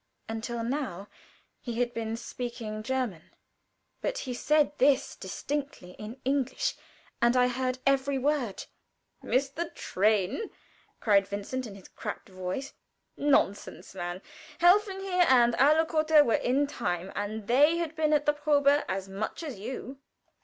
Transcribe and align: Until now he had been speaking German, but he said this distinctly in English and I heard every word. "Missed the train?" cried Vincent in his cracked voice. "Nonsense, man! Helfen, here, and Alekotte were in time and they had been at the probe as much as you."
Until 0.27 0.63
now 0.63 1.09
he 1.59 1.79
had 1.79 1.93
been 1.93 2.17
speaking 2.17 2.81
German, 2.81 3.29
but 4.01 4.17
he 4.17 4.33
said 4.33 4.75
this 4.79 5.15
distinctly 5.15 5.91
in 5.99 6.19
English 6.25 6.73
and 7.21 7.37
I 7.37 7.47
heard 7.47 7.77
every 7.85 8.17
word. 8.17 8.65
"Missed 9.21 9.57
the 9.57 9.69
train?" 9.69 10.49
cried 10.99 11.27
Vincent 11.27 11.67
in 11.67 11.75
his 11.75 11.87
cracked 11.87 12.29
voice. 12.29 12.73
"Nonsense, 13.15 13.93
man! 13.93 14.23
Helfen, 14.59 15.01
here, 15.01 15.25
and 15.29 15.53
Alekotte 15.59 16.25
were 16.25 16.33
in 16.33 16.65
time 16.65 17.11
and 17.15 17.45
they 17.47 17.77
had 17.77 17.95
been 17.95 18.11
at 18.11 18.25
the 18.25 18.33
probe 18.33 18.83
as 18.89 19.07
much 19.07 19.43
as 19.43 19.59
you." 19.59 19.99